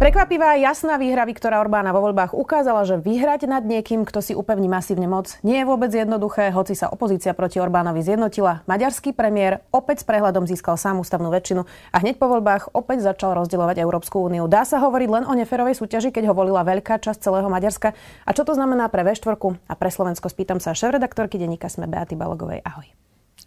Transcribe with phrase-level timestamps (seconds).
[0.00, 4.64] Prekvapivá jasná výhra Viktora Orbána vo voľbách ukázala, že vyhrať nad niekým, kto si upevní
[4.64, 8.64] masívne moc, nie je vôbec jednoduché, hoci sa opozícia proti Orbánovi zjednotila.
[8.64, 13.36] Maďarský premiér opäť s prehľadom získal sám ústavnú väčšinu a hneď po voľbách opäť začal
[13.44, 14.48] rozdielovať Európsku úniu.
[14.48, 17.92] Dá sa hovoriť len o neferovej súťaži, keď ho volila veľká časť celého Maďarska.
[18.24, 19.36] A čo to znamená pre V4
[19.68, 20.32] a pre Slovensko?
[20.32, 22.64] Spýtam sa šéf-redaktorky denníka Sme Beaty Balogovej.
[22.64, 22.88] Ahoj.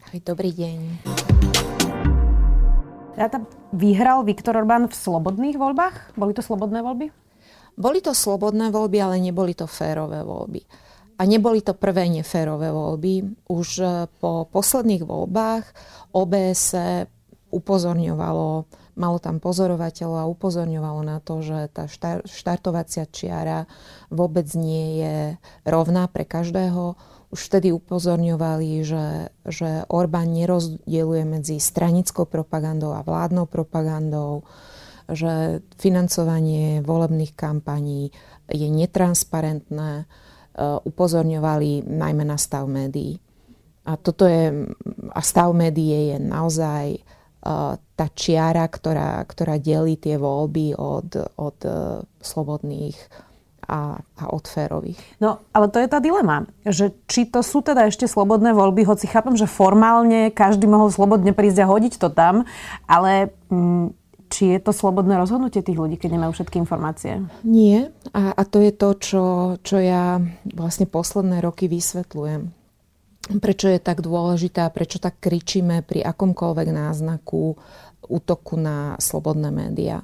[0.05, 1.81] Ahoj, dobrý deň.
[3.13, 6.17] Ráta vyhral Viktor Orbán v slobodných voľbách?
[6.17, 7.13] Boli to slobodné voľby?
[7.77, 10.65] Boli to slobodné voľby, ale neboli to férové voľby.
[11.17, 13.45] A neboli to prvé neférové voľby.
[13.53, 15.65] Už e, po posledných voľbách
[16.09, 16.73] OBS
[17.53, 18.65] upozorňovalo,
[18.97, 21.85] malo tam pozorovateľov a upozorňovalo na to, že tá
[22.25, 23.69] štartovacia čiara
[24.09, 25.17] vôbec nie je
[25.69, 26.97] rovná pre každého
[27.33, 34.45] už vtedy upozorňovali, že, že Orbán nerozdieluje medzi stranickou propagandou a vládnou propagandou,
[35.09, 38.13] že financovanie volebných kampaní
[38.47, 40.05] je netransparentné, e,
[40.85, 43.17] upozorňovali najmä na stav médií.
[43.83, 44.69] A toto je,
[45.11, 47.03] a stav médií je naozaj
[47.43, 52.95] uh, tá čiara, ktorá, ktorá delí tie voľby od, od uh, slobodných
[53.63, 54.99] a, a od férových.
[55.17, 59.07] No, ale to je tá dilema, že či to sú teda ešte slobodné voľby, hoci
[59.07, 62.43] chápem, že formálne každý mohol slobodne prísť a hodiť to tam,
[62.85, 63.95] ale mm,
[64.33, 67.21] či je to slobodné rozhodnutie tých ľudí, keď nemajú všetky informácie?
[67.45, 67.93] Nie.
[68.17, 69.25] A, a to je to, čo,
[69.61, 70.17] čo ja
[70.57, 72.49] vlastne posledné roky vysvetľujem.
[73.23, 77.55] Prečo je tak dôležité a prečo tak kričíme pri akomkoľvek náznaku
[78.03, 80.03] útoku na slobodné médiá.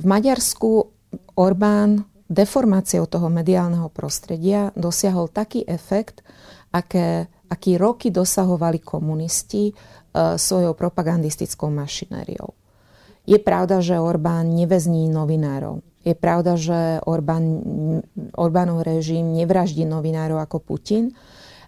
[0.00, 0.88] V Maďarsku
[1.36, 6.26] Orbán deformáciou toho mediálneho prostredia dosiahol taký efekt,
[6.74, 9.74] aké, aký roky dosahovali komunisti e,
[10.34, 12.50] svojou propagandistickou mašinériou.
[13.26, 15.82] Je pravda, že Orbán nevezní novinárov.
[16.06, 17.42] Je pravda, že Orbán,
[18.38, 21.10] Orbánov režim nevraždí novinárov ako Putin,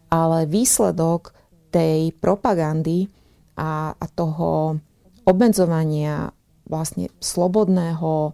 [0.07, 1.35] ale výsledok
[1.75, 3.11] tej propagandy
[3.59, 4.79] a, a toho
[5.27, 6.31] obmedzovania
[6.71, 8.33] vlastne slobodného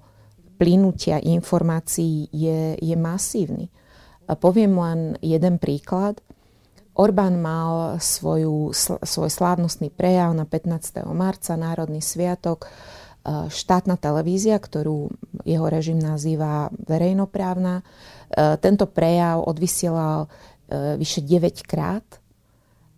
[0.54, 3.68] plynutia informácií je, je masívny.
[4.24, 6.22] Poviem len jeden príklad.
[6.94, 8.70] Orbán mal svoju,
[9.02, 11.02] svoj slávnostný prejav na 15.
[11.10, 12.68] marca, Národný sviatok, e,
[13.50, 15.10] štátna televízia, ktorú
[15.42, 17.82] jeho režim nazýva verejnoprávna.
[17.82, 17.84] E,
[18.62, 20.30] tento prejav odvysielal
[20.70, 22.06] e, vyše 9 krát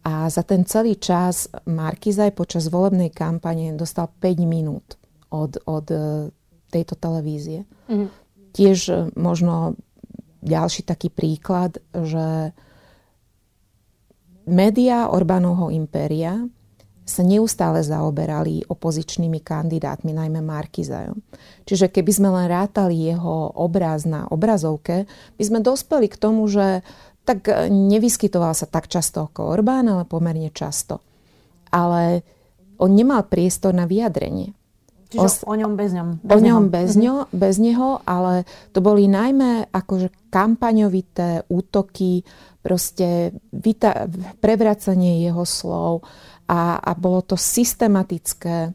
[0.05, 5.00] a za ten celý čas Markizaj počas volebnej kampane dostal 5 minút
[5.33, 5.89] od, od
[6.71, 7.65] tejto televízie.
[7.87, 8.09] Mm.
[8.53, 9.77] Tiež e, možno
[10.47, 12.54] ďalší taký príklad, že
[14.47, 16.47] médiá Orbánovho impéria
[17.06, 21.22] sa neustále zaoberali opozičnými kandidátmi, najmä Markizajom.
[21.62, 25.06] Čiže keby sme len rátali jeho obraz na obrazovke,
[25.38, 26.83] by sme dospeli k tomu, že
[27.22, 31.03] tak e, nevyskytoval sa tak často ako Orbán, ale pomerne často.
[31.71, 32.22] Ale
[32.78, 34.54] on nemal priestor na vyjadrenie.
[35.16, 36.09] Čiže o, o ňom bez ňom.
[36.21, 37.00] Bez o ňom bez, mhm.
[37.03, 42.22] ňo, bez neho, ale to boli najmä akože kampaňovité útoky,
[42.60, 44.10] proste vyta-
[44.43, 46.03] prevracanie jeho slov
[46.50, 48.75] a, a bolo to systematické.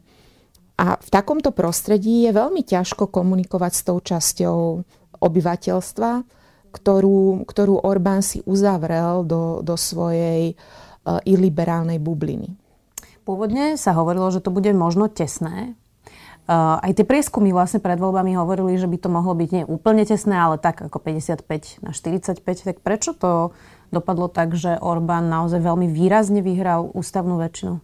[0.80, 4.58] A v takomto prostredí je veľmi ťažko komunikovať s tou časťou
[5.20, 6.12] obyvateľstva,
[6.72, 12.56] ktorú, ktorú Orbán si uzavrel do, do svojej uh, iliberálnej bubliny.
[13.22, 15.76] Pôvodne sa hovorilo, že to bude možno tesné,
[16.50, 20.34] aj tie prieskumy vlastne pred voľbami hovorili, že by to mohlo byť nie úplne tesné,
[20.34, 21.46] ale tak ako 55
[21.86, 22.42] na 45.
[22.42, 23.54] Tak prečo to
[23.94, 27.78] dopadlo tak, že Orbán naozaj veľmi výrazne vyhral ústavnú väčšinu?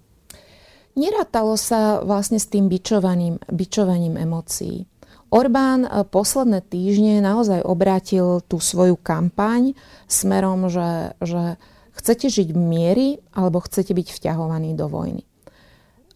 [0.98, 4.90] Nerátalo sa vlastne s tým bičovaním, bičovaním emócií.
[5.30, 9.78] Orbán e, posledné týždne naozaj obrátil tú svoju kampaň
[10.10, 11.60] smerom, že, že
[11.94, 15.22] chcete žiť v miery alebo chcete byť vťahovaní do vojny.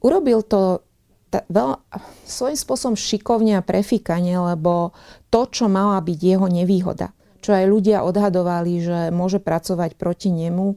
[0.03, 0.83] Urobil to
[1.33, 1.81] ta, veľ,
[2.29, 4.93] svojím spôsobom šikovne a prefíkanie, lebo
[5.33, 10.77] to, čo mala byť jeho nevýhoda, čo aj ľudia odhadovali, že môže pracovať proti nemu,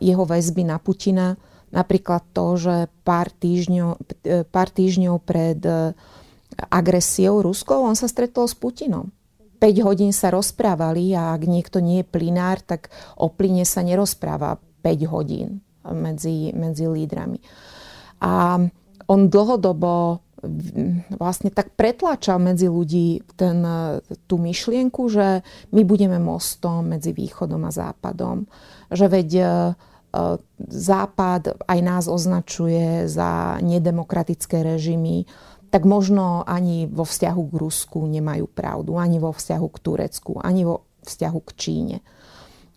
[0.00, 1.36] jeho väzby na Putina,
[1.68, 3.90] napríklad to, že pár týždňov,
[4.24, 5.92] e, pár týždňov pred e,
[6.72, 9.12] agresiou Ruskou on sa stretol s Putinom.
[9.60, 12.88] 5 hodín sa rozprávali a ak niekto nie je plinár, tak
[13.20, 15.60] o plyne sa nerozpráva 5 hodín
[15.92, 17.40] medzi, medzi lídrami.
[18.24, 18.60] A
[19.08, 20.24] on dlhodobo
[21.16, 23.64] vlastne tak pretláčal medzi ľudí ten,
[24.28, 25.40] tú myšlienku, že
[25.72, 28.44] my budeme mostom medzi východom a západom.
[28.92, 29.44] Že veď e,
[30.68, 35.24] západ aj nás označuje za nedemokratické režimy,
[35.72, 40.62] tak možno ani vo vzťahu k Rusku nemajú pravdu, ani vo vzťahu k Turecku, ani
[40.62, 41.96] vo vzťahu k Číne.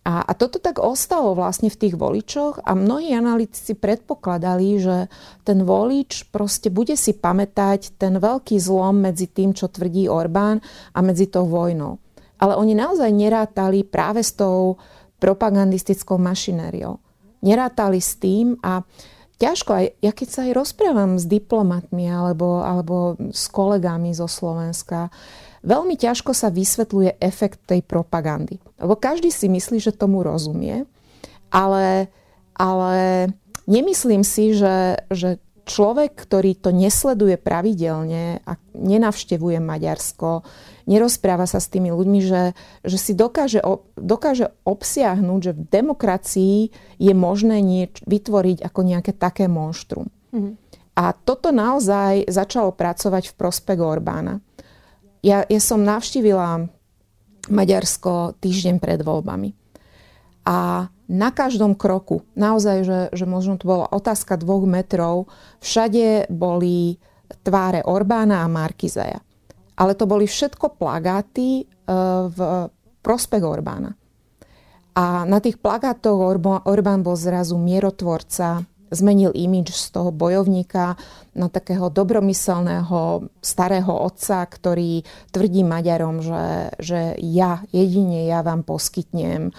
[0.07, 5.11] A, a toto tak ostalo vlastne v tých voličoch a mnohí analytici predpokladali, že
[5.43, 10.63] ten volič proste bude si pamätať ten veľký zlom medzi tým, čo tvrdí Orbán
[10.95, 11.99] a medzi tou vojnou.
[12.39, 14.79] Ale oni naozaj nerátali práve s tou
[15.19, 17.03] propagandistickou mašinériou.
[17.43, 18.87] Nerátali s tým a
[19.43, 25.11] ťažko, aj, ja keď sa aj rozprávam s diplomatmi alebo, alebo s kolegami zo Slovenska,
[25.67, 28.63] veľmi ťažko sa vysvetľuje efekt tej propagandy.
[28.79, 30.87] Lebo každý si myslí, že tomu rozumie,
[31.51, 32.07] ale,
[32.55, 33.27] ale
[33.67, 40.47] nemyslím si, že, že človek, ktorý to nesleduje pravidelne a nenavštevuje Maďarsko,
[40.87, 42.55] nerozpráva sa s tými ľuďmi, že,
[42.87, 43.59] že si dokáže,
[43.99, 46.57] dokáže obsiahnuť, že v demokracii
[46.97, 50.07] je možné nieč, vytvoriť ako nejaké také monštrum.
[50.31, 50.53] Mm-hmm.
[50.97, 54.41] A toto naozaj začalo pracovať v prospech Orbána.
[55.27, 56.71] Ja, ja som navštívila
[57.51, 59.51] Maďarsko týždeň pred voľbami.
[60.47, 65.27] A na každom kroku, naozaj, že, že možno to bola otázka dvoch metrov,
[65.59, 66.95] všade boli
[67.43, 69.19] tváre Orbána a Markizeja.
[69.75, 71.65] Ale to boli všetko plagáty e,
[72.31, 72.39] v
[73.03, 73.91] prospech Orbána.
[74.95, 80.95] A na tých plagátoch Orbán bol zrazu mierotvorca, zmenil imič z toho bojovníka
[81.37, 89.49] na takého dobromyselného starého otca, ktorý tvrdí Maďarom, že, že ja, jedine ja vám poskytnem
[89.49, 89.51] e,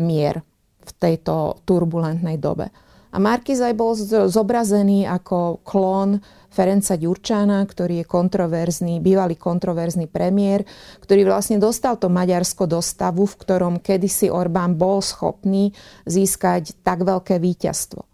[0.00, 0.40] mier
[0.82, 2.72] v tejto turbulentnej dobe.
[3.12, 3.92] A Markizaj bol
[4.32, 6.16] zobrazený ako klon
[6.52, 10.64] Ferenca Ďurčána, ktorý je kontroverzný, bývalý kontroverzný premiér,
[11.00, 15.72] ktorý vlastne dostal to Maďarsko do stavu, v ktorom kedysi Orbán bol schopný
[16.08, 18.11] získať tak veľké víťazstvo.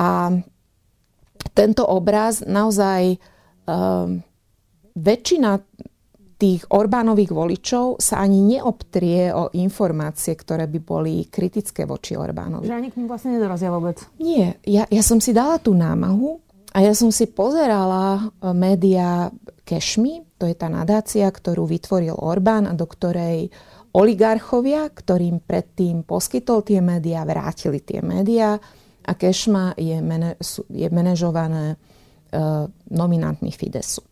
[0.00, 0.32] A
[1.52, 3.20] tento obraz naozaj
[3.68, 4.24] um,
[4.96, 5.60] väčšina
[6.40, 12.64] tých Orbánových voličov sa ani neobtrie o informácie, ktoré by boli kritické voči Orbánovi.
[12.64, 14.00] Že ani k ním vlastne nedorazia vôbec.
[14.16, 14.56] Nie.
[14.64, 16.40] Ja, ja som si dala tú námahu
[16.72, 19.28] a ja som si pozerala e, média
[19.68, 23.52] Kešmi, to je tá nadácia, ktorú vytvoril Orbán a do ktorej
[23.92, 28.56] oligarchovia, ktorým predtým poskytol tie médiá, vrátili tie médiá
[29.10, 30.38] a Kešma je, mene,
[30.70, 31.76] je manažované e,
[32.94, 34.06] nominantmi Fidesu.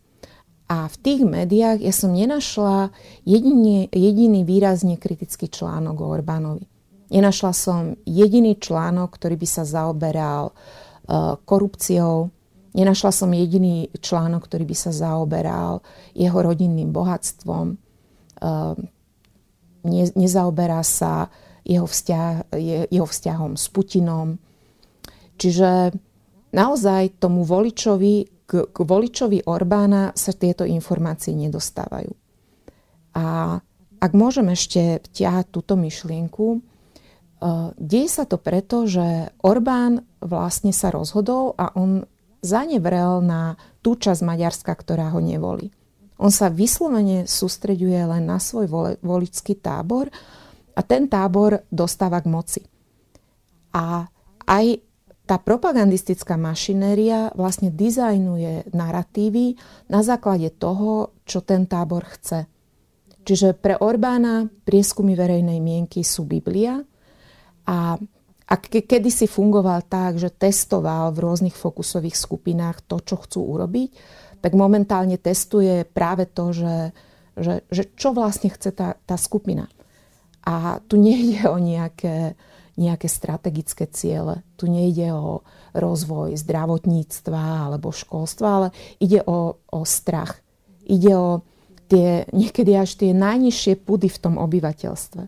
[0.67, 2.91] A v tých médiách ja som nenašla
[3.23, 6.67] jediný, jediný výrazne kritický článok o Orbánovi.
[7.09, 12.29] Nenašla som jediný článok, ktorý by sa zaoberal uh, korupciou.
[12.77, 15.81] Nenašla som jediný článok, ktorý by sa zaoberal
[16.13, 17.81] jeho rodinným bohatstvom.
[18.37, 18.77] Uh,
[19.89, 21.33] ne, nezaoberá sa
[21.65, 24.37] jeho, vzťah, je, jeho vzťahom s Putinom.
[25.39, 25.95] Čiže
[26.51, 32.11] naozaj tomu voličovi k, k voličovi Orbána sa tieto informácie nedostávajú.
[33.15, 33.57] A
[33.99, 40.91] ak môžem ešte vťahať túto myšlienku, uh, deje sa to preto, že Orbán vlastne sa
[40.91, 42.03] rozhodol a on
[42.39, 45.71] zanevrel na tú časť Maďarska, ktorá ho nevolí.
[46.19, 48.67] On sa vyslovene sústreďuje len na svoj
[48.99, 50.11] voličský tábor
[50.75, 52.61] a ten tábor dostáva k moci.
[53.71, 54.03] A
[54.43, 54.65] aj
[55.29, 62.49] tá propagandistická mašinéria vlastne dizajnuje narratívy na základe toho, čo ten tábor chce.
[63.29, 66.81] Čiže pre Orbána prieskumy verejnej mienky sú Biblia
[67.69, 68.01] a
[68.49, 73.89] ak kedysi fungoval tak, že testoval v rôznych fokusových skupinách to, čo chcú urobiť,
[74.41, 76.89] tak momentálne testuje práve to, že,
[77.37, 79.69] že, že čo vlastne chce tá, tá skupina.
[80.41, 82.33] A tu nejde o nejaké
[82.79, 84.41] nejaké strategické ciele.
[84.55, 85.43] Tu nejde o
[85.75, 88.67] rozvoj zdravotníctva alebo školstva, ale
[89.03, 90.39] ide o, o strach.
[90.87, 91.29] Ide o
[91.91, 95.27] tie, niekedy až tie najnižšie pudy v tom obyvateľstve.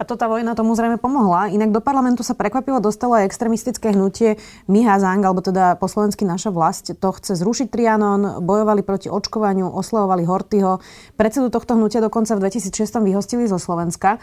[0.00, 1.52] A to tá vojna tomu zrejme pomohla.
[1.52, 6.24] Inak do parlamentu sa prekvapivo dostalo aj extremistické hnutie Miha Zang, alebo teda po slovensky
[6.24, 6.88] naša vlast.
[6.88, 10.80] To chce zrušiť Trianon, bojovali proti očkovaniu, oslavovali Hortyho.
[11.20, 14.16] Predsedu tohto hnutia dokonca v 2006 vyhostili zo Slovenska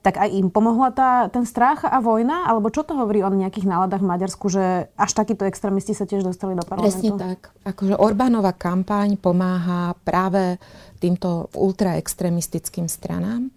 [0.00, 2.48] tak aj im pomohla tá, ten strach a vojna?
[2.48, 6.24] Alebo čo to hovorí o nejakých náladách v Maďarsku, že až takíto extrémisti sa tiež
[6.24, 6.96] dostali do parlamentu?
[6.96, 7.52] Presne tak.
[7.68, 10.56] Akože Orbánova kampaň pomáha práve
[11.00, 13.52] týmto ultraextremistickým stranám.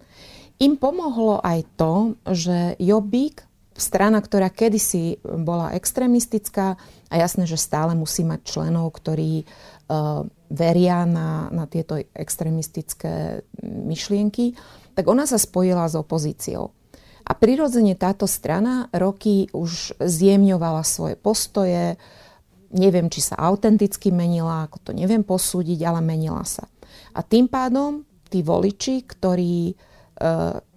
[0.60, 3.42] Im pomohlo aj to, že Jobbik
[3.74, 6.78] strana, ktorá kedysi bola extrémistická
[7.10, 14.54] a jasné, že stále musí mať členov, ktorí uh, veria na, na tieto extrémistické myšlienky,
[14.94, 16.70] tak ona sa spojila s opozíciou.
[17.24, 21.96] A prirodzene táto strana roky už zjemňovala svoje postoje,
[22.74, 26.68] neviem, či sa autenticky menila, ako to neviem posúdiť, ale menila sa.
[27.16, 29.74] A tým pádom tí voliči, ktorí e,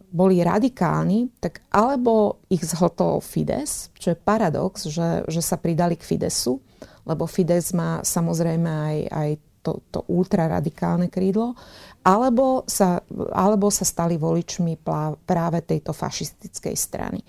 [0.07, 6.05] boli radikálni, tak alebo ich zhltol Fides, čo je paradox, že, že sa pridali k
[6.05, 6.63] Fidesu,
[7.03, 9.29] lebo Fides má samozrejme aj, aj
[9.67, 11.59] to, to ultraradikálne krídlo,
[12.07, 13.03] alebo sa,
[13.35, 14.79] alebo sa stali voličmi
[15.27, 17.19] práve tejto fašistickej strany.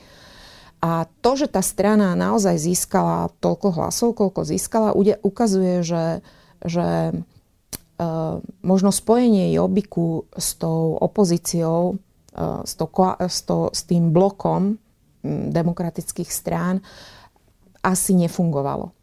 [0.79, 4.95] A to, že tá strana naozaj získala toľko hlasov, koľko získala,
[5.27, 6.23] ukazuje, že,
[6.63, 7.15] že e,
[8.63, 11.99] možno spojenie Jobiku s tou opozíciou,
[12.31, 12.87] e, s, to,
[13.19, 14.79] s, to, s tým blokom
[15.27, 16.79] demokratických strán
[17.83, 18.95] asi nefungovalo.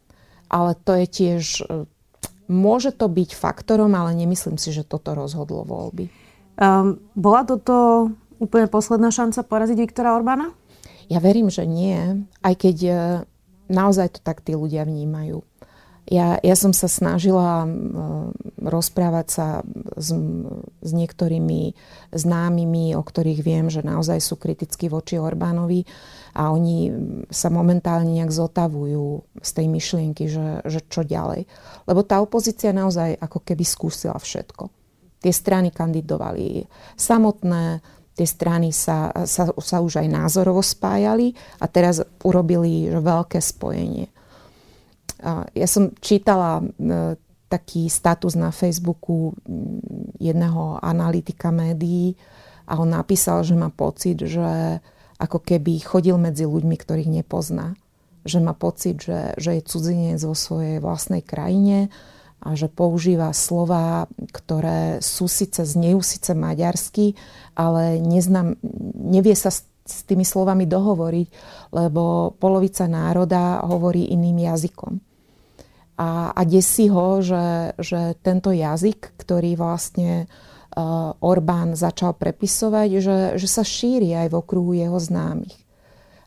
[0.48, 1.44] Ale to je tiež
[2.46, 6.06] Môže to byť faktorom, ale nemyslím si, že toto rozhodlo voľby.
[6.56, 10.54] Um, bola toto úplne posledná šanca poraziť Viktora Orbána?
[11.06, 12.92] Ja verím, že nie, aj keď e,
[13.70, 15.42] naozaj to tak tí ľudia vnímajú.
[16.06, 18.30] Ja, ja som sa snažila uh,
[18.62, 19.46] rozprávať sa
[19.98, 20.14] s,
[20.78, 21.74] s niektorými
[22.14, 25.82] známymi, o ktorých viem, že naozaj sú kriticky voči Orbánovi
[26.36, 26.92] a oni
[27.32, 31.48] sa momentálne nejak zotavujú z tej myšlienky, že, že čo ďalej.
[31.88, 34.68] Lebo tá opozícia naozaj ako keby skúsila všetko.
[35.24, 37.80] Tie strany kandidovali samotné,
[38.12, 44.12] tie strany sa, sa, sa už aj názorovo spájali a teraz urobili veľké spojenie.
[45.56, 46.64] Ja som čítala e,
[47.48, 49.32] taký status na Facebooku
[50.20, 52.12] jedného analytika médií
[52.68, 54.80] a on napísal, že má pocit, že
[55.16, 57.76] ako keby chodil medzi ľuďmi, ktorých nepozná.
[58.26, 61.88] Že má pocit, že, že je cudzinec vo svojej vlastnej krajine
[62.42, 67.16] a že používa slova, ktoré sú síce znejú síce maďarsky,
[67.56, 68.60] ale neznám,
[68.92, 71.28] nevie sa s, s tými slovami dohovoriť,
[71.72, 75.00] lebo polovica národa hovorí iným jazykom.
[75.96, 80.45] A, a desí ho, že, že tento jazyk, ktorý vlastne uh,
[81.24, 85.56] Orbán začal prepisovať, že, že sa šíri aj v okruhu jeho známych.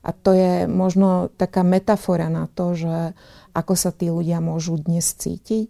[0.02, 3.14] A to je možno taká metafora na to, že
[3.54, 5.70] ako sa tí ľudia môžu dnes cítiť.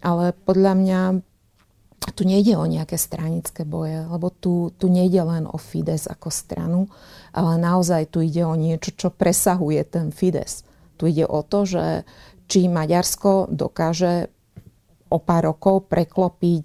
[0.00, 1.00] Ale podľa mňa
[2.14, 6.80] tu nejde o nejaké stranické boje, lebo tu, tu nejde len o Fides ako stranu,
[7.34, 10.62] ale naozaj tu ide o niečo, čo presahuje ten Fides.
[10.96, 12.06] Tu ide o to, že
[12.46, 14.30] či Maďarsko dokáže
[15.10, 16.64] o pár rokov preklopiť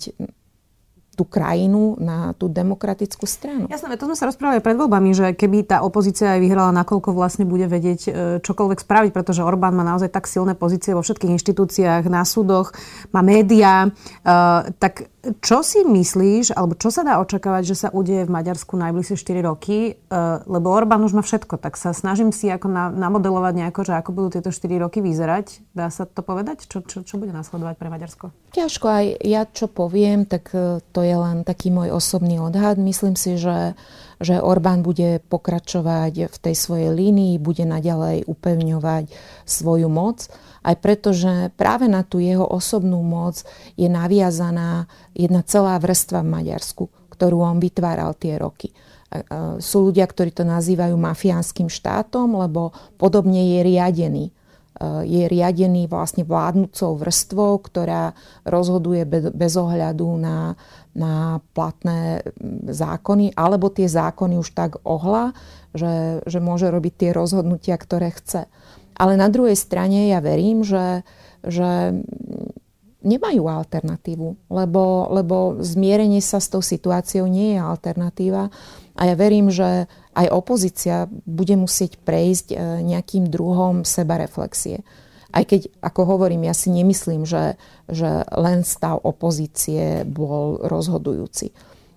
[1.11, 3.67] tú krajinu na tú demokratickú stranu.
[3.67, 7.43] Jasné, to sme sa rozprávali pred voľbami, že keby tá opozícia aj vyhrala, nakoľko vlastne
[7.43, 12.07] bude vedieť e, čokoľvek spraviť, pretože Orbán má naozaj tak silné pozície vo všetkých inštitúciách,
[12.07, 12.71] na súdoch,
[13.11, 13.91] má médiá,
[14.23, 14.31] e,
[14.79, 19.21] tak čo si myslíš, alebo čo sa dá očakávať, že sa udeje v Maďarsku najbližšie
[19.21, 20.01] 4 roky?
[20.09, 23.93] Uh, lebo Orbán už má všetko, tak sa snažím si ako na, namodelovať nejako, že
[24.01, 25.61] ako budú tieto 4 roky vyzerať.
[25.77, 26.65] Dá sa to povedať?
[26.65, 28.33] Čo, čo, čo bude nasledovať pre Maďarsko?
[28.57, 32.81] Ťažko aj ja, čo poviem, tak e, to je len taký môj osobný odhad.
[32.81, 33.77] Myslím si, že,
[34.17, 39.13] že Orbán bude pokračovať v tej svojej línii, bude naďalej upevňovať
[39.45, 40.25] svoju moc
[40.61, 43.41] aj preto, že práve na tú jeho osobnú moc
[43.73, 44.85] je naviazaná
[45.17, 48.69] jedna celá vrstva v Maďarsku, ktorú on vytváral tie roky.
[49.59, 54.25] Sú ľudia, ktorí to nazývajú mafiánskym štátom, lebo podobne je riadený.
[55.05, 58.15] Je riadený vlastne vládnúcou vrstvou, ktorá
[58.47, 60.55] rozhoduje bez ohľadu na,
[60.95, 62.25] na platné
[62.65, 65.35] zákony, alebo tie zákony už tak ohla,
[65.75, 68.47] že, že môže robiť tie rozhodnutia, ktoré chce.
[68.95, 71.05] Ale na druhej strane ja verím, že,
[71.45, 71.95] že
[73.01, 78.53] nemajú alternatívu, lebo, lebo zmierenie sa s tou situáciou nie je alternatíva.
[78.93, 82.55] A ja verím, že aj opozícia bude musieť prejsť e,
[82.85, 84.85] nejakým druhom sebareflexie.
[85.31, 87.55] Aj keď, ako hovorím, ja si nemyslím, že,
[87.87, 91.55] že len stav opozície bol rozhodujúci.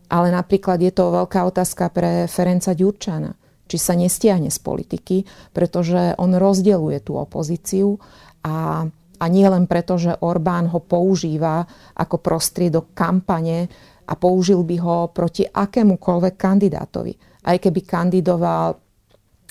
[0.09, 3.44] Ale napríklad je to veľká otázka pre Ferenca Ďurčana
[3.75, 7.99] či sa nestiahne z politiky, pretože on rozdeluje tú opozíciu
[8.47, 8.87] a,
[9.19, 11.67] a nie len preto, že Orbán ho používa
[11.99, 13.67] ako prostriedok kampane
[14.07, 17.43] a použil by ho proti akémukoľvek kandidátovi.
[17.51, 18.79] Aj keby kandidoval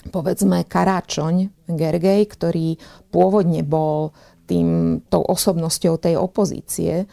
[0.08, 2.80] povedzme Karáčoň Gergej, ktorý
[3.12, 4.16] pôvodne bol
[4.48, 7.04] tým, tou osobnosťou tej opozície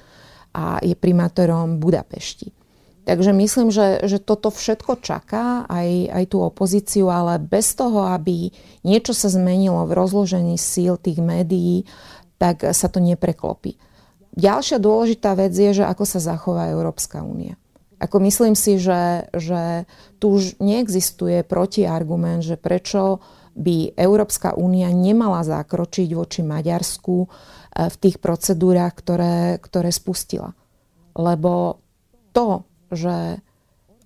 [0.56, 2.61] a je primátorom Budapešti.
[3.02, 8.54] Takže myslím, že, že toto všetko čaká aj, aj tú opozíciu, ale bez toho, aby
[8.86, 11.90] niečo sa zmenilo v rozložení síl tých médií,
[12.38, 13.82] tak sa to nepreklopí.
[14.38, 17.58] Ďalšia dôležitá vec je, že ako sa zachová Európska únia.
[18.02, 19.86] Ako myslím si, že, že
[20.18, 23.22] tu už neexistuje protiargument, že prečo
[23.54, 27.30] by Európska únia nemala zakročiť voči Maďarsku eh,
[27.90, 30.56] v tých procedúrach, ktoré, ktoré spustila.
[31.14, 31.84] Lebo
[32.32, 33.40] to, že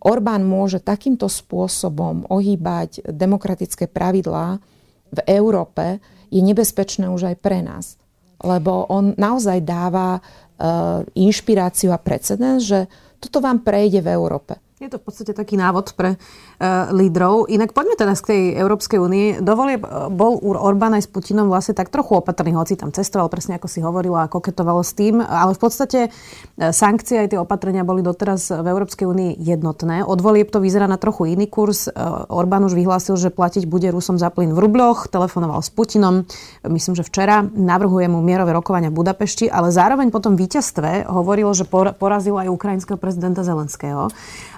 [0.06, 4.62] Orbán môže takýmto spôsobom ohýbať demokratické pravidlá
[5.10, 5.98] v Európe,
[6.30, 7.98] je nebezpečné už aj pre nás.
[8.42, 12.86] Lebo on naozaj dáva uh, inšpiráciu a precedens, že
[13.18, 14.62] toto vám prejde v Európe.
[14.75, 17.48] Je to v podstate taký návod pre uh, lídrov.
[17.48, 19.27] Inak poďme teraz k tej Európskej únii.
[19.39, 23.55] Dovolie e, bol Orbán aj s Putinom vlastne tak trochu opatrný, hoci tam cestoval, presne
[23.55, 25.24] ako si hovorila a koketovalo s tým.
[25.24, 30.03] Ale v podstate uh, sankcie aj tie opatrenia boli doteraz v Európskej únii jednotné.
[30.03, 31.88] Od volieb to vyzerá na trochu iný kurz.
[32.27, 36.27] Orbán už vyhlásil, že platiť bude Rusom za plyn v rubloch, telefonoval s Putinom,
[36.67, 41.63] myslím, že včera navrhuje mu mierové rokovania v Budapešti, ale zároveň potom víťazstve hovorilo, že
[41.96, 44.12] porazil aj ukrajinského prezidenta Zelenského.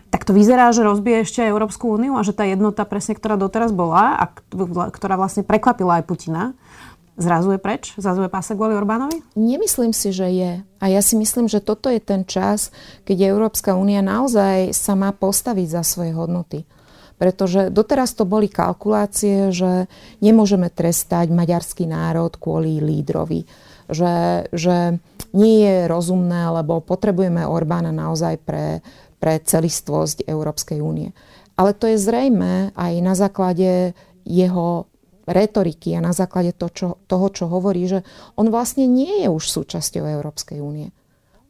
[0.07, 3.35] Tak to vyzerá, že rozbije ešte aj Európsku úniu a že tá jednota presne, ktorá
[3.35, 4.25] doteraz bola a
[4.91, 6.55] ktorá vlastne prekvapila aj Putina,
[7.19, 7.91] zrazu je preč?
[7.99, 9.19] Zrazu je pásek kvôli Orbánovi?
[9.35, 10.51] Nemyslím si, že je.
[10.79, 12.71] A ja si myslím, že toto je ten čas,
[13.03, 16.63] keď Európska únia naozaj sa má postaviť za svoje hodnoty.
[17.17, 19.89] Pretože doteraz to boli kalkulácie, že
[20.21, 23.49] nemôžeme trestať maďarský národ kvôli lídrovi.
[23.89, 25.01] Že, že
[25.33, 28.85] nie je rozumné, lebo potrebujeme Orbána naozaj pre
[29.27, 31.11] pre celistvosť Európskej únie.
[31.59, 33.91] Ale to je zrejme aj na základe
[34.23, 34.87] jeho
[35.27, 38.07] retoriky a na základe to, čo, toho, čo hovorí, že
[38.39, 40.95] on vlastne nie je už súčasťou Európskej únie.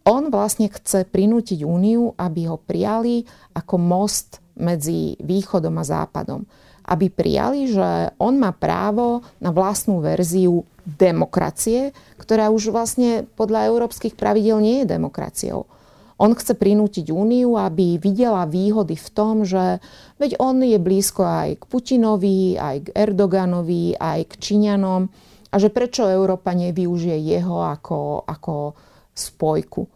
[0.09, 6.49] On vlastne chce prinútiť úniu, aby ho prijali ako most medzi východom a západom.
[6.81, 14.17] Aby prijali, že on má právo na vlastnú verziu demokracie, ktorá už vlastne podľa európskych
[14.17, 15.69] pravidel nie je demokraciou.
[16.17, 19.77] On chce prinútiť Úniu, aby videla výhody v tom, že
[20.17, 25.01] veď on je blízko aj k Putinovi, aj k Erdoganovi, aj k Číňanom
[25.47, 28.73] a že prečo Európa nevyužije jeho ako, ako
[29.13, 29.87] spojku.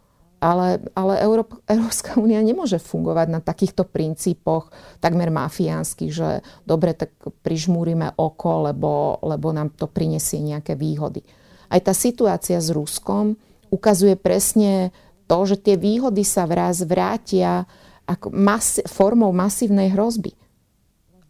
[0.42, 7.14] Ale, ale Európa, Európska únia nemôže fungovať na takýchto princípoch takmer mafiánskych, že dobre, tak
[7.46, 11.22] prižmúrime oko, lebo, lebo nám to prinesie nejaké výhody.
[11.70, 13.38] Aj tá situácia s Ruskom
[13.70, 14.90] ukazuje presne
[15.32, 17.64] to, že tie výhody sa vraz vrátia
[18.04, 20.36] ako masi- formou masívnej hrozby.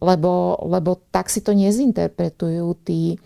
[0.02, 3.22] Lebo, lebo tak si to nezinterpretujú tí,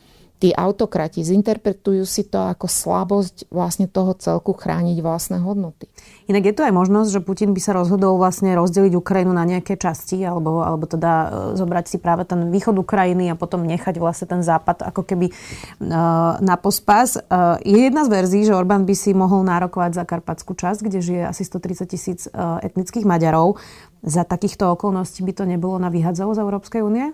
[0.46, 5.90] tí autokrati zinterpretujú si to ako slabosť vlastne toho celku chrániť vlastné hodnoty.
[6.30, 9.74] Inak je tu aj možnosť, že Putin by sa rozhodol vlastne rozdeliť Ukrajinu na nejaké
[9.74, 11.26] časti alebo, alebo teda e,
[11.58, 16.38] zobrať si práve ten východ Ukrajiny a potom nechať vlastne ten západ ako keby uh,
[16.38, 17.18] na pospas.
[17.18, 20.98] Uh, je jedna z verzií, že Orbán by si mohol nárokovať za karpatskú časť, kde
[21.02, 22.20] žije asi 130 tisíc
[22.62, 23.58] etnických Maďarov.
[24.06, 27.10] Za takýchto okolností by to nebolo na vyhadzov z Európskej únie?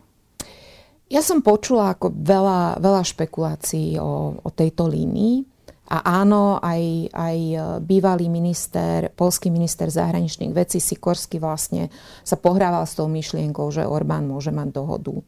[1.13, 5.45] Ja som počula ako veľa, veľa špekulácií o, o tejto línii.
[5.93, 7.39] A áno, aj, aj
[7.85, 11.93] bývalý minister, polský minister zahraničných vecí Sikorsky vlastne
[12.25, 15.25] sa pohrával s tou myšlienkou, že Orbán môže mať dohodu e,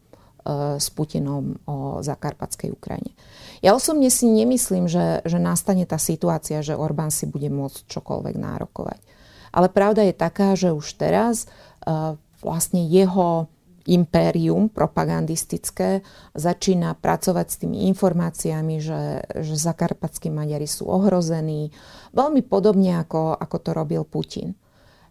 [0.81, 3.13] s Putinom o zakarpatskej Ukrajine.
[3.61, 8.37] Ja osobne si nemyslím, že, že nastane tá situácia, že Orbán si bude môcť čokoľvek
[8.41, 9.05] nárokovať.
[9.53, 13.53] Ale pravda je taká, že už teraz e, vlastne jeho
[13.85, 16.01] impérium propagandistické
[16.33, 19.03] začína pracovať s tými informáciami, že,
[19.45, 21.71] že zakarpatskí Maďari sú ohrození,
[22.17, 24.57] veľmi podobne ako, ako to robil Putin.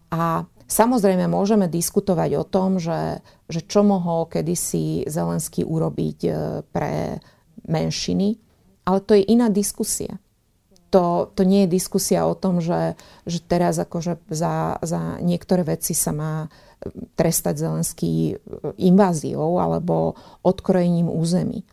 [0.09, 6.31] A samozrejme môžeme diskutovať o tom, že, že čo mohol kedysi Zelenský urobiť e,
[6.69, 7.21] pre
[7.69, 8.38] menšiny,
[8.86, 10.17] ale to je iná diskusia.
[10.93, 12.93] To, to nie je diskusia o tom, že,
[13.25, 16.53] že teraz akože za, za niektoré veci sa má
[17.17, 18.38] trestať Zelenský
[18.77, 20.13] inváziou alebo
[20.45, 21.65] odkrojením území.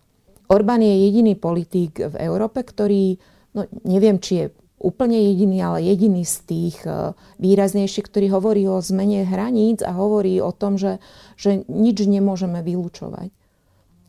[0.51, 3.21] Orbán je jediný politik v Európe, ktorý,
[3.55, 4.47] no neviem, či je
[4.81, 10.41] úplne jediný, ale jediný z tých e, výraznejších, ktorý hovorí o zmene hraníc a hovorí
[10.41, 10.99] o tom, že,
[11.37, 13.29] že nič nemôžeme vylúčovať.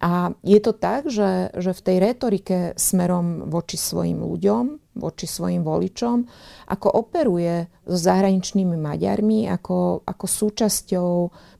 [0.01, 5.61] A je to tak, že, že v tej retorike smerom voči svojim ľuďom, voči svojim
[5.61, 6.25] voličom,
[6.73, 11.09] ako operuje so zahraničnými Maďarmi ako, ako súčasťou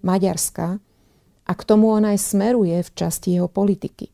[0.02, 0.68] Maďarska
[1.46, 4.10] a k tomu on aj smeruje v časti jeho politiky.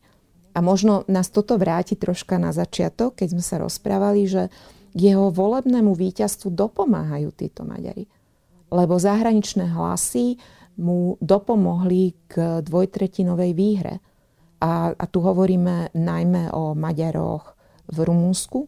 [0.52, 4.52] A možno nás toto vráti troška na začiatok, keď sme sa rozprávali, že
[4.92, 8.04] jeho volebnému víťazstvu dopomáhajú títo Maďari.
[8.68, 10.36] lebo zahraničné hlasy
[10.78, 13.94] mu dopomohli k dvojtretinovej výhre.
[14.58, 17.54] A, a tu hovoríme najmä o Maďaroch
[17.88, 18.66] v Rumunsku.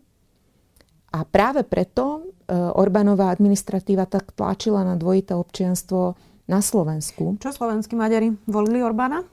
[1.10, 6.14] A práve preto e, Orbánová administratíva tak tlačila na dvojité občianstvo
[6.46, 7.38] na Slovensku.
[7.42, 9.26] Čo slovenskí Maďari volili Orbána?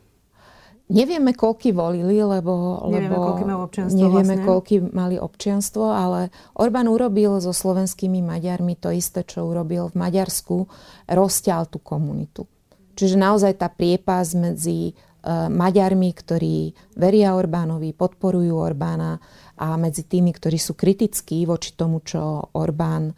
[0.88, 4.48] Nevieme, koľky volili, lebo, nevieme, lebo koľky mali občianstvo, nevieme, vlastne.
[4.48, 10.64] koľky mali občianstvo, ale Orbán urobil so slovenskými Maďarmi to isté, čo urobil v Maďarsku,
[11.12, 12.48] rozťal tú komunitu.
[12.96, 14.96] Čiže naozaj tá priepas medzi
[15.28, 19.20] Maďarmi, ktorí veria Orbánovi, podporujú Orbána
[19.60, 23.12] a medzi tými, ktorí sú kritickí voči tomu, čo Orbán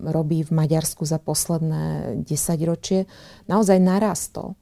[0.00, 3.04] robí v Maďarsku za posledné desaťročie,
[3.44, 4.56] naozaj narastol.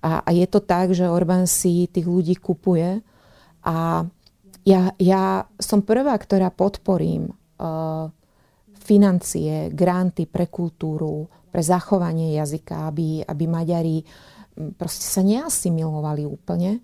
[0.00, 3.04] A, a je to tak, že Orbán si tých ľudí kupuje
[3.64, 4.08] a
[4.64, 7.28] ja, ja som prvá, ktorá podporím
[7.60, 8.08] uh,
[8.80, 14.00] financie, granty pre kultúru, pre zachovanie jazyka, aby, aby Maďari
[14.78, 16.80] proste sa neasimilovali úplne,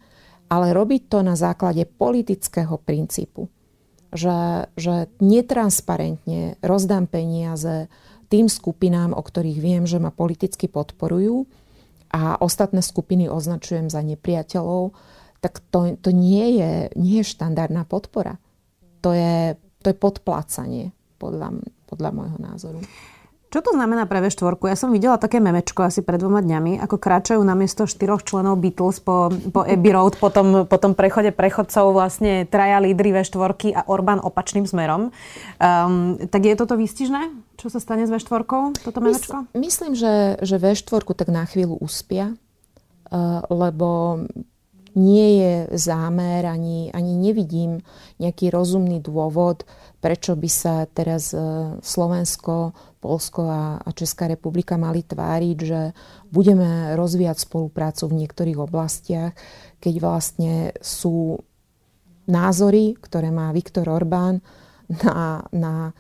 [0.51, 3.47] ale robiť to na základe politického princípu.
[4.11, 7.87] Že, že netransparentne rozdám peniaze
[8.27, 11.47] tým skupinám, o ktorých viem, že ma politicky podporujú
[12.11, 14.91] a ostatné skupiny označujem za nepriateľov,
[15.39, 18.43] tak to, to nie, je, nie je štandardná podpora.
[19.07, 20.91] To je, to je podplácanie,
[21.23, 22.81] podľa, podľa môjho názoru.
[23.51, 24.55] Čo to znamená pre V4?
[24.71, 28.63] Ja som videla také memečko asi pred dvoma dňami, ako kráčajú na miesto štyroch členov
[28.63, 33.75] Beatles po, po Abbey Road, po tom, po tom prechode prechodcov vlastne traja lídry V4
[33.75, 35.11] a Orbán opačným smerom.
[35.59, 37.35] Um, tak je toto výstižné?
[37.59, 38.47] Čo sa stane s V4,
[38.87, 39.51] toto memečko?
[39.59, 42.39] Myslím, že, že V4 tak na chvíľu uspia,
[43.11, 44.23] uh, lebo
[44.95, 47.83] nie je zámer, ani, ani nevidím
[48.19, 49.63] nejaký rozumný dôvod,
[50.03, 51.39] prečo by sa teraz e,
[51.79, 55.97] Slovensko, Polsko a, a Česká republika mali tváriť, že
[56.29, 59.33] budeme rozvíjať spoluprácu v niektorých oblastiach,
[59.81, 61.41] keď vlastne sú
[62.29, 64.45] názory, ktoré má Viktor Orbán
[64.87, 65.97] na, na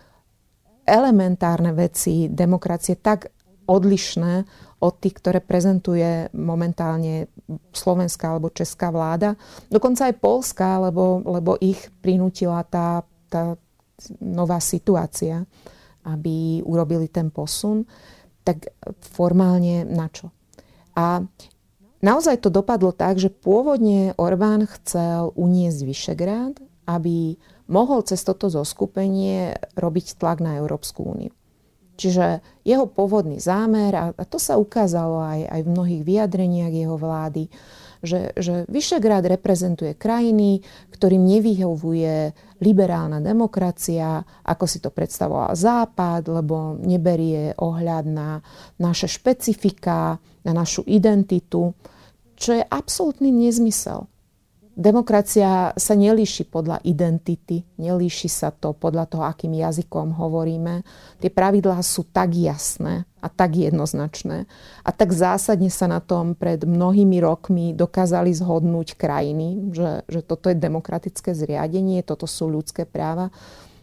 [0.84, 3.32] elementárne veci demokracie tak
[3.64, 4.44] odlišné
[4.80, 7.28] od tých, ktoré prezentuje momentálne
[7.70, 9.36] slovenská alebo česká vláda.
[9.70, 13.54] Dokonca aj polská, lebo, lebo ich prinútila tá, tá
[14.18, 15.44] nová situácia,
[16.04, 17.84] aby urobili ten posun.
[18.46, 18.72] Tak
[19.04, 20.32] formálne na čo?
[20.96, 21.24] A
[22.00, 26.54] naozaj to dopadlo tak, že pôvodne Orbán chcel uniesť Vyšegrád,
[26.88, 27.36] aby
[27.70, 31.32] mohol cez toto zoskupenie robiť tlak na Európsku úniu.
[32.00, 37.52] Čiže jeho pôvodný zámer, a to sa ukázalo aj, aj v mnohých vyjadreniach jeho vlády,
[38.02, 40.60] že, že Vyšegrad reprezentuje krajiny,
[40.90, 48.42] ktorým nevyhovuje liberálna demokracia, ako si to predstavoval Západ, lebo neberie ohľad na
[48.82, 51.72] naše špecifika, na našu identitu,
[52.36, 54.09] čo je absolútny nezmysel.
[54.80, 60.80] Demokracia sa nelíši podľa identity, nelíši sa to podľa toho, akým jazykom hovoríme.
[61.20, 64.48] Tie pravidlá sú tak jasné a tak jednoznačné.
[64.80, 70.48] A tak zásadne sa na tom pred mnohými rokmi dokázali zhodnúť krajiny, že, že toto
[70.48, 73.28] je demokratické zriadenie, toto sú ľudské práva,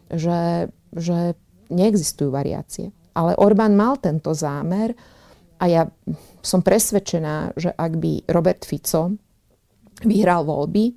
[0.09, 1.37] že, že
[1.69, 2.89] neexistujú variácie.
[3.13, 4.97] Ale Orbán mal tento zámer
[5.61, 5.85] a ja
[6.41, 9.26] som presvedčená, že ak by Robert Fico
[10.03, 10.93] vyhral voľby,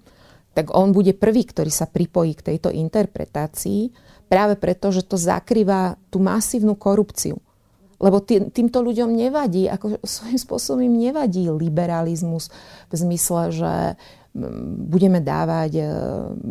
[0.52, 3.94] tak on bude prvý, ktorý sa pripojí k tejto interpretácii,
[4.26, 7.38] práve preto, že to zakrýva tú masívnu korupciu.
[8.00, 12.48] Lebo tý, týmto ľuďom nevadí, ako svojím spôsobom im nevadí liberalizmus
[12.88, 13.72] v zmysle, že
[14.86, 15.84] budeme dávať e,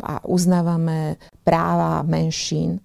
[0.04, 2.78] a uznávame práva menšín.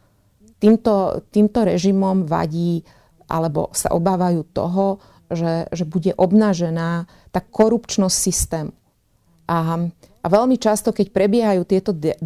[0.56, 2.82] Týmto, týmto režimom vadí
[3.28, 8.72] alebo sa obávajú toho, že, že bude obnažená tá korupčnosť systému.
[9.46, 9.78] A,
[10.22, 12.18] a veľmi často, keď prebiehajú tieto de-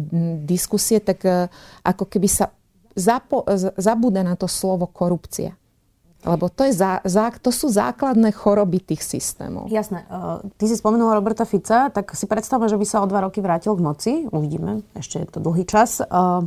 [0.48, 1.52] diskusie, tak e,
[1.84, 2.48] ako keby sa
[2.96, 3.44] zapo-
[3.76, 5.56] zabúda na to slovo korupcia.
[6.20, 9.72] Lebo to, je zá, zá, to sú základné choroby tých systémov.
[9.72, 10.04] Jasné.
[10.12, 13.40] Uh, ty si spomenula Roberta Fica, tak si predstavme, že by sa o dva roky
[13.40, 14.12] vrátil k moci.
[14.28, 16.04] Uvidíme, ešte je to dlhý čas.
[16.04, 16.44] Uh,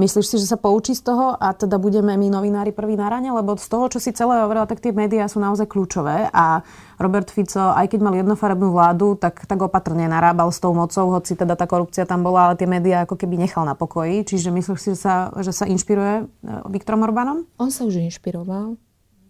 [0.00, 3.28] Myslíš si, že sa poučí z toho a teda budeme my novinári prvý na rane?
[3.28, 6.64] Lebo z toho, čo si celé hovorila, tak tie médiá sú naozaj kľúčové a
[6.96, 11.36] Robert Fico, aj keď mal jednofarebnú vládu, tak, tak opatrne narábal s tou mocou, hoci
[11.36, 14.24] teda tá korupcia tam bola, ale tie médiá ako keby nechal na pokoji.
[14.24, 16.24] Čiže myslíš si, že sa, že sa inšpiruje e,
[16.72, 17.44] Viktorom Orbánom?
[17.60, 18.80] On sa už inšpiroval.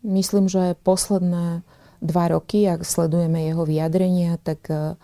[0.06, 1.66] Myslím, že posledné
[2.00, 4.96] dva roky, ak sledujeme jeho vyjadrenia, tak uh,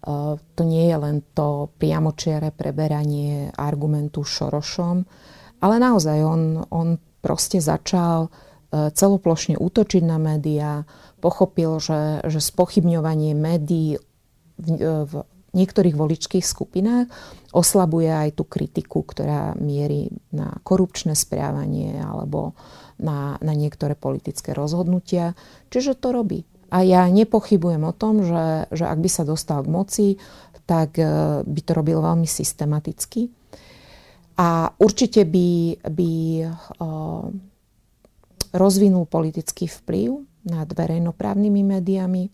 [0.00, 5.04] to nie je len to priamočiare preberanie argumentu Šorošom,
[5.60, 8.32] ale naozaj on, on proste začal
[8.70, 10.86] celoplošne útočiť na médiá,
[11.18, 13.98] pochopil, že, že spochybňovanie médií
[14.56, 14.66] v,
[15.04, 15.12] v
[15.50, 17.10] niektorých voličských skupinách
[17.50, 22.54] oslabuje aj tú kritiku, ktorá mierí na korupčné správanie alebo
[23.02, 25.34] na, na niektoré politické rozhodnutia.
[25.74, 26.46] Čiže to robí.
[26.70, 30.08] A ja nepochybujem o tom, že, že ak by sa dostal k moci,
[30.70, 33.26] tak e, by to robil veľmi systematicky.
[34.40, 36.12] A určite by, by
[36.48, 37.28] uh,
[38.56, 40.16] rozvinul politický vplyv
[40.48, 42.24] nad verejnoprávnymi médiami.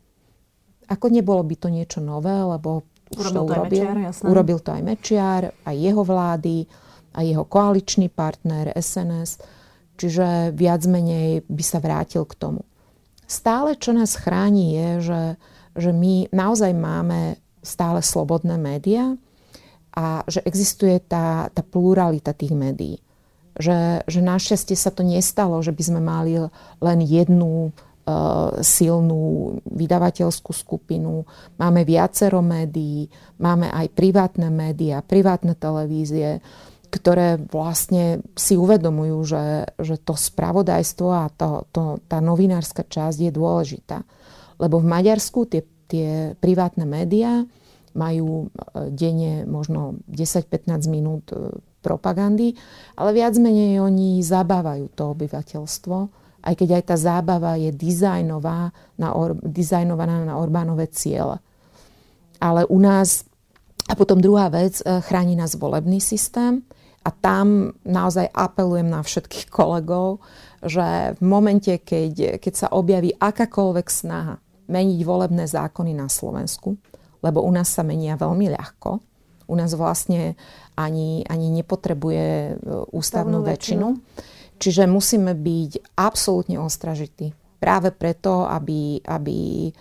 [0.86, 3.82] Ako nebolo by to niečo nové, lebo už urobil to urobil.
[3.82, 6.56] Mečiar, urobil to aj Mečiar, aj jeho vlády,
[7.10, 9.42] aj jeho koaličný partner SNS.
[9.98, 12.62] Čiže viac menej by sa vrátil k tomu.
[13.26, 15.22] Stále, čo nás chráni, je, že,
[15.74, 19.18] že my naozaj máme stále slobodné médiá
[19.90, 23.02] a že existuje tá, tá pluralita tých médií.
[23.58, 26.38] Že, že našťastie sa to nestalo, že by sme mali
[26.78, 27.72] len jednu
[28.06, 31.26] uh, silnú vydavateľskú skupinu.
[31.58, 33.10] Máme viacero médií,
[33.42, 36.38] máme aj privátne médiá, privátne televízie,
[36.96, 39.44] ktoré vlastne si uvedomujú, že,
[39.76, 44.02] že to spravodajstvo a to, to, tá novinárska časť je dôležitá.
[44.56, 47.44] Lebo v Maďarsku tie, tie privátne médiá
[47.92, 51.52] majú e, denne možno 10-15 minút e,
[51.84, 52.56] propagandy,
[52.96, 59.10] ale viac menej oni zabávajú to obyvateľstvo aj keď aj tá zábava je dizajnová na
[59.18, 61.42] Or- dizajnovaná na Orbánové ciele.
[62.38, 63.26] Ale u nás,
[63.90, 66.62] a potom druhá vec, e, chráni nás volebný systém
[67.06, 70.18] a tam naozaj apelujem na všetkých kolegov,
[70.58, 76.74] že v momente, keď, keď sa objaví akákoľvek snaha meniť volebné zákony na Slovensku,
[77.22, 78.98] lebo u nás sa menia veľmi ľahko,
[79.46, 80.34] u nás vlastne
[80.74, 82.52] ani, ani nepotrebuje e,
[82.90, 83.88] ústavnú väčšinu.
[83.94, 87.36] väčšinu Čiže musíme byť absolútne ostražití.
[87.60, 89.72] Práve preto, aby, aby e,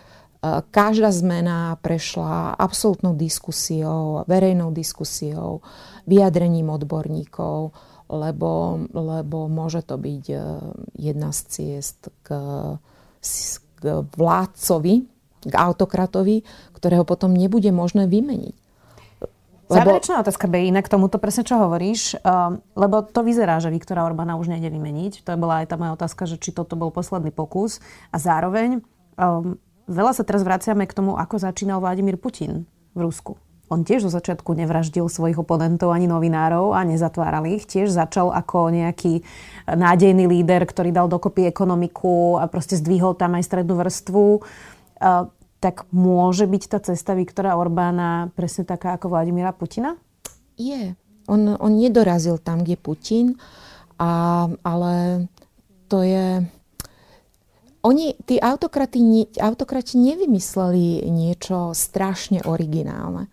[0.73, 5.63] každá zmena prešla absolútnou diskusiou, verejnou diskusiou,
[6.05, 7.71] vyjadrením odborníkov,
[8.09, 10.37] lebo, lebo môže to byť e,
[11.01, 12.29] jedna z ciest k,
[13.81, 14.95] k vládcovi,
[15.45, 16.45] k autokratovi,
[16.77, 18.55] ktorého potom nebude možné vymeniť.
[19.65, 19.81] Lebo...
[19.81, 24.37] Záverečná otázka Bejina k tomuto presne, čo hovoríš, uh, lebo to vyzerá, že Viktora Orbána
[24.37, 25.25] už nejde vymeniť.
[25.25, 27.81] To bola aj tá moja otázka, že či toto bol posledný pokus.
[28.13, 28.85] A zároveň
[29.17, 33.37] um, veľa sa teraz vraciame k tomu, ako začínal Vladimír Putin v Rusku.
[33.65, 37.65] On tiež zo začiatku nevraždil svojich oponentov ani novinárov a nezatváral ich.
[37.65, 39.25] Tiež začal ako nejaký
[39.65, 44.25] nádejný líder, ktorý dal dokopy ekonomiku a proste zdvihol tam aj strednú vrstvu.
[45.01, 49.97] Uh, tak môže byť tá cesta Viktora Orbána presne taká ako Vladimíra Putina?
[50.61, 50.93] Je.
[51.25, 53.33] On, on nedorazil tam, kde Putin,
[53.97, 55.25] a, ale
[55.89, 56.45] to je...
[57.85, 63.29] Oni, tí autokrati, autokrati nevymysleli niečo strašne originálne.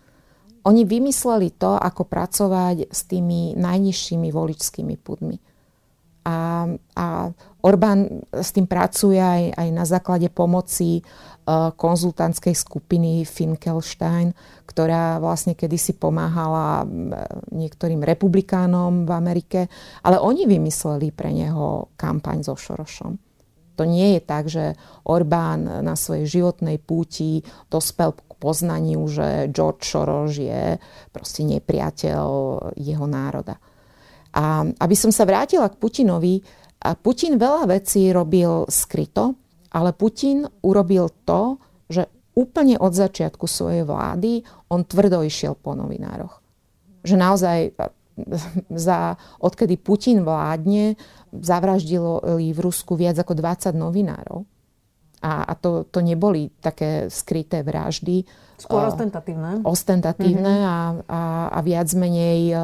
[0.69, 5.41] Oni vymysleli to, ako pracovať s tými najnižšími voličskými pudmi.
[6.23, 7.07] A, a
[7.67, 11.03] Orbán s tým pracuje aj, aj na základe pomoci
[11.43, 14.31] Eh, konzultantskej skupiny Finkelstein,
[14.63, 16.87] ktorá vlastne kedysi pomáhala
[17.51, 19.61] niektorým republikánom v Amerike,
[20.07, 23.19] ale oni vymysleli pre neho kampaň so Šorošom.
[23.83, 29.83] To nie je tak, že Orbán na svojej životnej púti dospel k poznaniu, že George
[29.83, 30.79] Soros je
[31.11, 32.23] proste nepriateľ
[32.79, 33.59] jeho národa.
[34.39, 36.39] A aby som sa vrátila k Putinovi,
[36.83, 39.35] a Putin veľa vecí robil skryto,
[39.75, 41.59] ale Putin urobil to,
[41.91, 42.07] že
[42.39, 46.39] úplne od začiatku svojej vlády on tvrdo išiel po novinároch.
[47.03, 47.59] Že naozaj
[48.87, 50.99] za, odkedy Putin vládne,
[51.33, 54.45] zavraždilo v Rusku viac ako 20 novinárov.
[55.23, 58.27] A, a to, to neboli také skryté vraždy.
[58.59, 59.63] Skôr ostentatívne.
[59.63, 60.75] Ostentatívne mm-hmm.
[60.75, 61.21] a, a,
[61.55, 62.57] a viac menej e,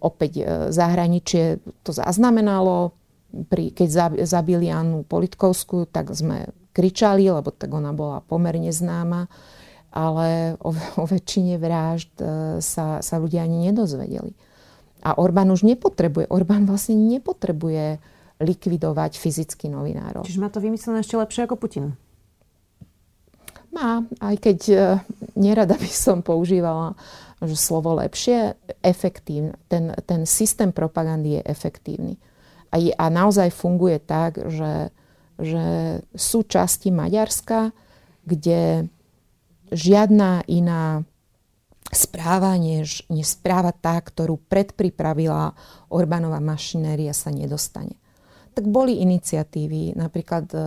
[0.00, 2.96] opäť e, zahraničie to zaznamenalo,
[3.30, 9.28] pri, keď zabili Annu Politkovskú, tak sme kričali, lebo tak ona bola pomerne známa,
[9.92, 12.26] ale o, o väčšine vražd e,
[12.64, 14.32] sa, sa ľudia ani nedozvedeli.
[15.00, 18.00] A Orbán už nepotrebuje, Orbán vlastne nepotrebuje
[18.40, 20.24] likvidovať fyzicky novinárov.
[20.24, 21.86] Čiže má to vymyslené ešte lepšie ako Putin?
[23.70, 24.76] Má, aj keď e,
[25.38, 26.96] nerada by som používala
[27.40, 28.52] že slovo lepšie,
[28.84, 29.56] efektívne.
[29.64, 32.20] Ten, ten systém propagandy je efektívny
[32.70, 34.94] a, je, a naozaj funguje tak, že,
[35.36, 35.64] že
[36.14, 37.74] sú časti Maďarska,
[38.24, 38.86] kde
[39.74, 41.02] žiadna iná
[41.90, 45.54] správa, než, než správa tá, ktorú predpripravila
[45.90, 47.98] Orbánova mašinéria, sa nedostane.
[48.54, 49.98] Tak boli iniciatívy.
[49.98, 50.58] Napríklad e,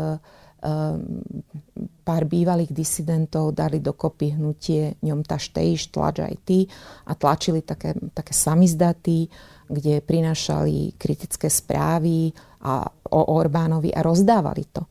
[2.04, 6.68] pár bývalých disidentov dali dokopy hnutie ňom taštejš, tlač aj ty
[7.08, 9.28] a tlačili také, také samizdaty,
[9.68, 12.32] kde prinášali kritické správy
[12.64, 14.84] a, o Orbánovi a rozdávali to.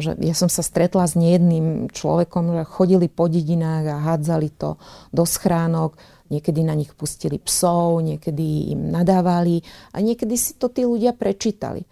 [0.00, 4.80] Že ja som sa stretla s nejedným človekom, že chodili po dedinách a hádzali to
[5.12, 6.00] do schránok,
[6.32, 9.60] niekedy na nich pustili psov, niekedy im nadávali
[9.92, 11.84] a niekedy si to tí ľudia prečítali.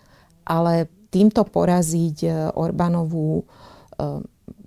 [0.48, 3.44] Ale týmto poraziť e, Orbánovú, e,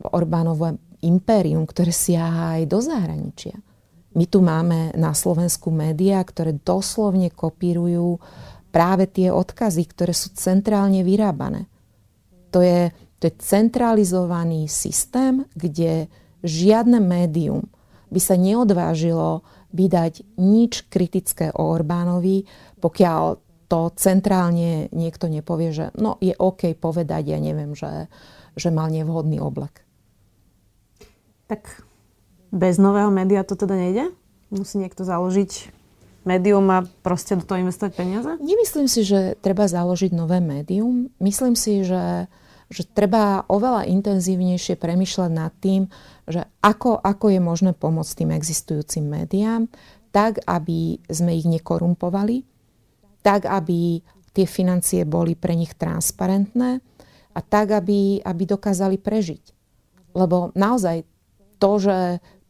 [0.06, 3.58] Orbánovo impérium, ktoré siaha aj do zahraničia.
[4.12, 8.20] My tu máme na Slovensku médiá, ktoré doslovne kopírujú
[8.72, 11.68] práve tie odkazy, ktoré sú centrálne vyrábané.
[12.52, 16.10] To je, to je centralizovaný systém, kde
[16.42, 17.70] žiadne médium
[18.10, 22.50] by sa neodvážilo vydať nič kritické o Orbánovi,
[22.82, 23.38] pokiaľ
[23.72, 28.12] to centrálne niekto nepovie, že no je OK povedať, ja neviem, že,
[28.60, 29.86] že mal nevhodný oblek.
[31.48, 31.86] Tak
[32.52, 34.12] bez nového média to teda nejde?
[34.52, 35.72] Musí niekto založiť
[36.28, 38.32] médium a proste do toho investovať peniaze?
[38.44, 41.08] Nemyslím si, že treba založiť nové médium.
[41.24, 42.28] Myslím si, že,
[42.72, 45.92] že treba oveľa intenzívnejšie premyšľať nad tým,
[46.24, 49.68] že ako, ako je možné pomôcť tým existujúcim médiám,
[50.16, 52.48] tak, aby sme ich nekorumpovali,
[53.20, 54.00] tak, aby
[54.32, 56.80] tie financie boli pre nich transparentné
[57.36, 59.44] a tak, aby, aby dokázali prežiť.
[60.16, 61.04] Lebo naozaj
[61.60, 61.98] to, že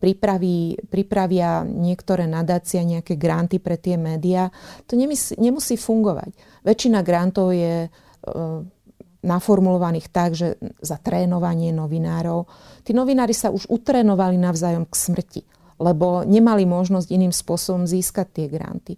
[0.01, 4.49] pripraví, pripravia niektoré nadácia, nejaké granty pre tie médiá,
[4.89, 6.33] to nemusí, nemusí fungovať.
[6.65, 7.89] Väčšina grantov je e,
[9.21, 12.49] naformulovaných tak, že za trénovanie novinárov.
[12.81, 15.41] Tí novinári sa už utrénovali navzájom k smrti,
[15.77, 18.97] lebo nemali možnosť iným spôsobom získať tie granty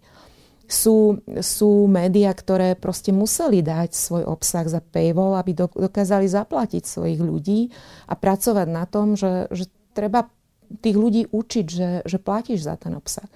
[0.73, 6.83] sú, sú médiá, ktoré proste museli dať svoj obsah za paywall, aby do, dokázali zaplatiť
[6.83, 7.69] svojich ľudí
[8.07, 10.31] a pracovať na tom, že, že treba
[10.81, 13.27] tých ľudí učiť, že, že platíš za ten obsah.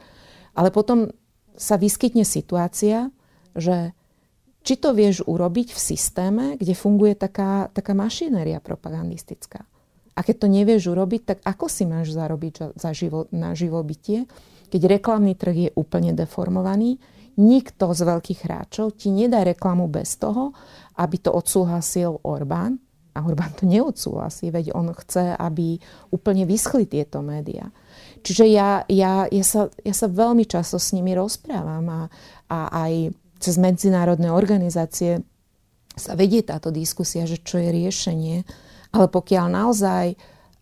[0.58, 1.14] Ale potom
[1.54, 3.14] sa vyskytne situácia,
[3.54, 3.94] že
[4.68, 9.64] či to vieš urobiť v systéme, kde funguje taká, taká mašinéria propagandistická.
[10.12, 14.28] A keď to nevieš urobiť, tak ako si máš zarobiť za, za život, na živobytie,
[14.68, 17.00] keď reklamný trh je úplne deformovaný,
[17.38, 20.58] Nikto z veľkých hráčov ti nedá reklamu bez toho,
[20.98, 22.82] aby to odsúhlasil Orbán.
[23.14, 25.78] A Orbán to neodsúhlasí, veď on chce, aby
[26.10, 27.70] úplne vyschli tieto médiá.
[28.26, 32.02] Čiže ja, ja, ja, sa, ja sa veľmi často s nimi rozprávam a,
[32.50, 35.22] a aj cez medzinárodné organizácie
[35.98, 38.38] sa vedie táto diskusia, že čo je riešenie.
[38.94, 40.06] Ale pokiaľ naozaj...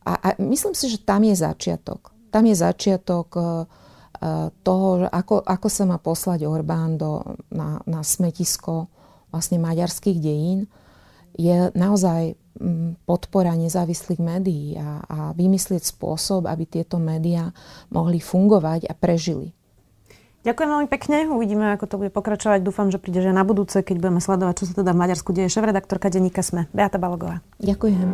[0.05, 2.13] A, a myslím si, že tam je začiatok.
[2.29, 3.65] Tam je začiatok uh,
[4.63, 8.87] toho, ako, ako sa má poslať Orbán do, na, na smetisko
[9.33, 10.71] vlastne maďarských dejín,
[11.35, 17.51] je naozaj mm, podpora nezávislých médií a, a vymyslieť spôsob, aby tieto médiá
[17.91, 19.51] mohli fungovať a prežili.
[20.45, 21.17] Ďakujem veľmi pekne.
[21.25, 22.61] Uvidíme, ako to bude pokračovať.
[22.61, 25.49] Dúfam, že príde že na budúce, keď budeme sledovať, čo sa teda v Maďarsku deje.
[25.49, 27.41] Šéf-redaktorka denníka Sme, Beata Balogová.
[27.57, 28.05] Ďakujem.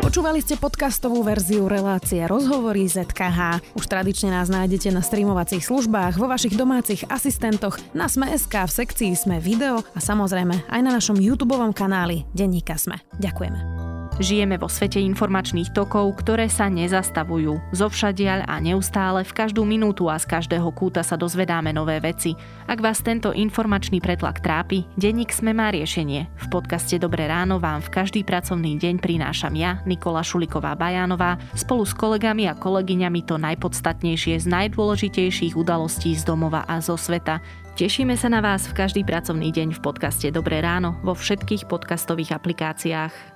[0.00, 3.60] Počúvali ste podcastovú verziu relácie Rozhovory ZKH.
[3.76, 9.12] Už tradične nás nájdete na streamovacích službách, vo vašich domácich asistentoch, na Sme.sk, v sekcii
[9.12, 13.04] Sme video a samozrejme aj na našom YouTube kanáli Denníka Sme.
[13.20, 13.93] Ďakujeme.
[14.14, 17.58] Žijeme vo svete informačných tokov, ktoré sa nezastavujú.
[17.74, 22.38] Zovšadiaľ a neustále v každú minútu a z každého kúta sa dozvedáme nové veci.
[22.70, 26.30] Ak vás tento informačný pretlak trápi, denník Sme má riešenie.
[26.30, 31.82] V podcaste Dobré ráno vám v každý pracovný deň prinášam ja, Nikola Šuliková Bajánová, spolu
[31.82, 37.42] s kolegami a kolegyňami to najpodstatnejšie z najdôležitejších udalostí z domova a zo sveta.
[37.74, 42.38] Tešíme sa na vás v každý pracovný deň v podcaste Dobré ráno vo všetkých podcastových
[42.38, 43.33] aplikáciách.